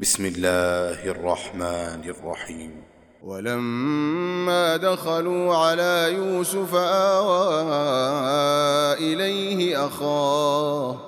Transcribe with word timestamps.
بسم 0.00 0.26
الله 0.26 1.10
الرحمن 1.10 2.02
الرحيم. 2.04 2.82
ولما 3.22 4.76
دخلوا 4.76 5.56
على 5.56 6.12
يوسف 6.14 6.74
آوى 6.74 7.62
إليه 8.98 9.86
أخاه 9.86 10.98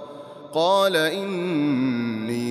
قال 0.54 0.96
إني 0.96 2.46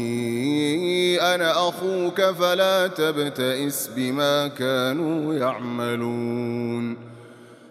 أنا 1.21 1.69
أخوك 1.69 2.21
فلا 2.21 2.87
تبتئس 2.87 3.89
بما 3.95 4.47
كانوا 4.47 5.33
يعملون. 5.33 7.04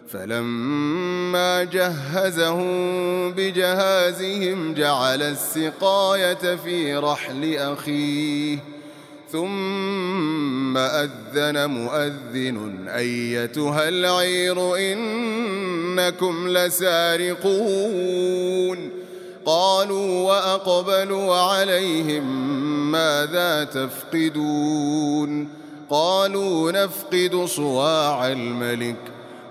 فلما 0.09 1.63
جهزهم 1.63 3.31
بجهازهم 3.31 4.73
جعل 4.73 5.21
السقاية 5.21 6.55
في 6.55 6.95
رحل 6.95 7.55
أخيه 7.55 8.57
ثم 9.31 10.77
أذن 10.77 11.69
مؤذن 11.69 12.87
أيتها 12.87 13.89
العير 13.89 14.75
إنكم 14.77 16.47
لسارقون. 16.47 18.25
قالوا 19.45 20.27
وأقبلوا 20.27 21.35
عليهم 21.35 22.51
ماذا 22.91 23.63
تفقدون؟ 23.63 25.49
قالوا 25.89 26.71
نفقد 26.71 27.45
صواع 27.45 28.27
الملك. 28.27 29.14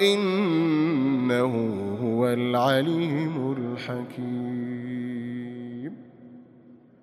إنه 0.00 1.52
هو 2.02 2.28
العليم 2.28 3.56
الحكيم. 3.58 4.80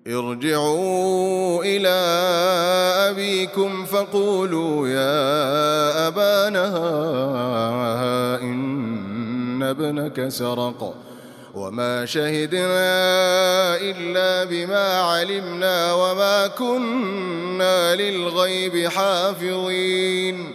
ارجعوا 0.06 1.64
إلى 1.64 1.98
أبيكم 3.10 3.84
فقولوا 3.84 4.88
يا 4.88 6.08
أبانا 6.08 6.68
إن 8.42 9.62
ابنك 9.62 10.28
سرق. 10.28 10.94
وما 11.54 12.04
شهدنا 12.06 13.76
إلا 13.76 14.44
بما 14.44 15.00
علمنا 15.00 15.92
وما 15.92 16.46
كنا 16.46 17.96
للغيب 17.96 18.88
حافظين. 18.88 20.54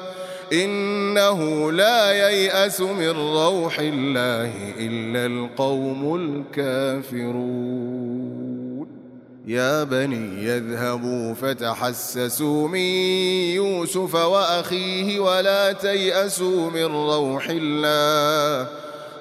إنه 0.53 1.71
لا 1.71 2.11
ييأس 2.11 2.81
من 2.81 3.09
روح 3.09 3.79
الله 3.79 4.51
إلا 4.79 5.25
القوم 5.25 6.15
الكافرون. 6.15 8.21
يا 9.47 9.83
بني 9.83 10.45
يذهبوا 10.45 11.33
فتحسسوا 11.33 12.67
من 12.67 12.79
يوسف 13.55 14.15
وأخيه 14.15 15.19
ولا 15.19 15.71
تيأسوا 15.71 16.69
من 16.69 16.85
روح 16.85 17.49
الله 17.49 18.67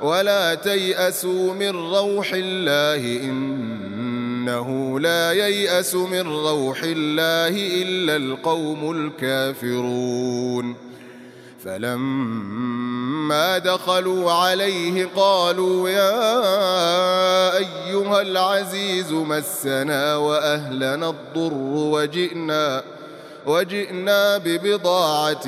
ولا 0.02 0.54
تيأسوا 0.54 1.54
من 1.54 1.70
روح 1.70 2.32
الله 2.34 3.24
إنه 3.24 5.00
لا 5.00 5.32
ييأس 5.32 5.94
من 5.94 6.20
روح 6.20 6.82
الله 6.82 7.82
إلا 7.82 8.16
القوم 8.16 8.90
الكافرون. 8.90 10.89
فلما 11.64 13.58
دخلوا 13.58 14.32
عليه 14.32 15.08
قالوا 15.16 15.88
يا 15.88 17.56
أيها 17.56 18.22
العزيز 18.22 19.12
مسنا 19.12 20.16
وأهلنا 20.16 21.10
الضر 21.10 21.54
وجئنا 21.94 22.82
وجئنا 23.46 24.38
ببضاعة 24.38 25.46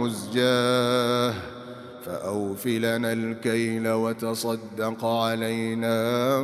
مزجاة 0.00 1.34
فأوف 2.06 2.66
لنا 2.66 3.12
الكيل 3.12 3.88
وتصدق 3.88 5.04
علينا 5.04 6.40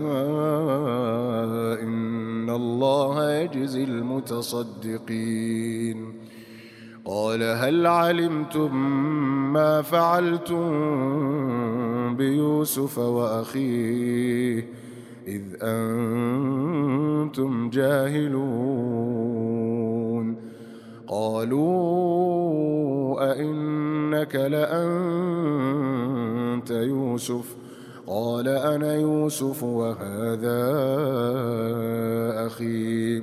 إن 1.83 2.51
الله 2.51 3.33
يجزي 3.33 3.85
المتصدقين. 3.85 5.03
قال 7.05 7.43
هل 7.43 7.87
علمتم 7.87 8.77
ما 9.53 9.83
فعلتم 9.83 10.63
بيوسف 12.17 12.99
وأخيه 12.99 14.67
إذ 15.29 15.43
أنتم 15.63 16.61
جاهلون؟ 17.71 18.93
قالوا 21.09 22.13
أئنك 23.33 24.35
لأنت 24.35 24.83
يوسف؟ 26.71 27.57
قال 28.07 28.49
أنا 28.49 28.95
يوسف 28.95 29.63
وهذا 29.63 30.63
أخي. 32.47 33.23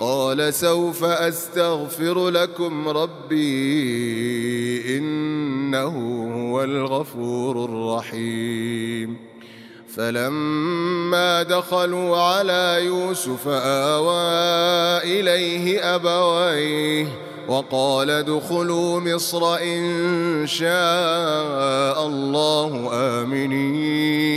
قال 0.00 0.54
سوف 0.54 1.04
أستغفر 1.04 2.28
لكم 2.28 2.88
ربي 2.88 3.38
إنه 4.98 5.94
هو 6.34 6.64
الغفور 6.64 7.64
الرحيم. 7.64 9.16
فلما 9.94 11.42
دخلوا 11.42 12.16
على 12.16 12.80
يوسف 12.84 13.48
آوى 13.48 14.22
إليه 15.02 15.94
أبويه 15.94 17.06
وقال 17.48 18.10
ادخلوا 18.10 19.00
مصر 19.00 19.56
إن 19.56 20.46
شاء 20.46 22.06
الله 22.06 22.90
آمنين. 22.92 24.36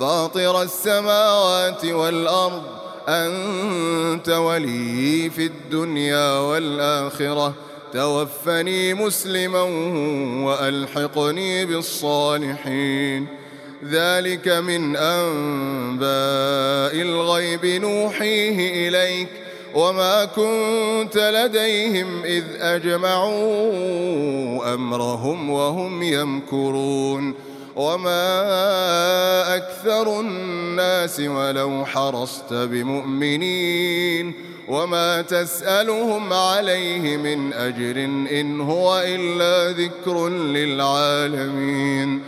فاطر 0.00 0.62
السماوات 0.62 1.84
والأرض 1.84 2.62
أنت 3.08 4.28
ولي 4.28 5.30
في 5.30 5.46
الدنيا 5.46 6.38
والآخرة. 6.38 7.54
توفني 7.92 8.94
مسلما 8.94 9.62
وألحقني 10.44 11.66
بالصالحين. 11.66 13.26
ذلك 13.84 14.48
من 14.48 14.96
أنباء 14.96 17.02
الغيب 17.02 17.66
نوحيه 17.66 18.88
إليك. 18.88 19.28
وما 19.74 20.24
كنت 20.24 21.16
لديهم 21.16 22.24
إذ 22.24 22.44
أجمعوا 22.60 24.74
أمرهم 24.74 25.50
وهم 25.50 26.02
يمكرون. 26.02 27.34
وما 27.76 29.56
أكثر 29.56 30.20
الناس 30.20 31.20
ولو 31.20 31.84
حرصت 31.84 32.52
بمؤمنين 32.52 34.32
وما 34.68 35.22
تسألهم 35.22 36.32
عليه 36.32 37.16
من 37.16 37.52
أجر 37.52 38.04
إن 38.40 38.60
هو 38.60 39.02
إلا 39.06 39.70
ذكر 39.70 40.28
للعالمين 40.28 42.22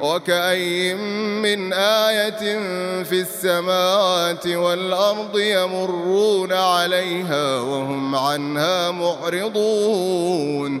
وكأي 0.00 0.94
من 1.42 1.72
آية 1.72 2.58
في 3.02 3.20
السماوات 3.20 4.46
والأرض 4.46 5.38
يمرون 5.38 6.52
عليها 6.52 7.60
وهم 7.60 8.14
عنها 8.14 8.90
معرضون 8.90 10.80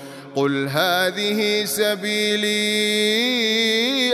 قل 0.35 0.67
هذه 0.67 1.65
سبيلي 1.65 2.51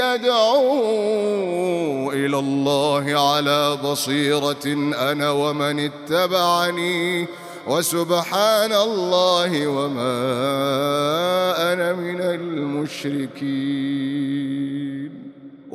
أدعو 0.02 2.12
إلى 2.12 2.40
الله 2.40 3.32
على 3.34 3.78
بصيرة 3.84 4.66
أنا 5.12 5.32
ومن 5.32 5.80
اتبعني 5.80 7.28
وسبحان 7.68 8.74
الله 8.74 9.68
وما 9.68 10.14
أنا 11.74 11.94
من 11.94 12.22
المشركين. 12.22 13.28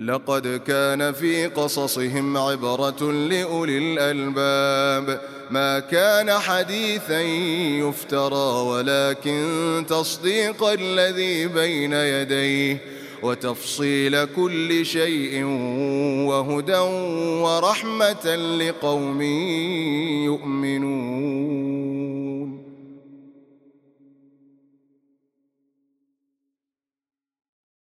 لقد 0.00 0.60
كان 0.66 1.12
في 1.12 1.46
قصصهم 1.46 2.36
عبرة 2.36 3.12
لأولي 3.12 3.78
الألباب. 3.78 5.20
ما 5.50 5.78
كان 5.78 6.30
حديثا 6.30 7.20
يفترى 7.82 8.66
ولكن 8.68 9.84
تصديق 9.88 10.64
الذي 10.64 11.46
بين 11.46 11.92
يديه 11.92 12.78
وتفصيل 13.22 14.24
كل 14.24 14.86
شيء 14.86 15.44
وهدى 16.28 16.78
ورحمة 17.42 18.36
لقوم 18.36 19.22
يؤمنون. 20.24 21.47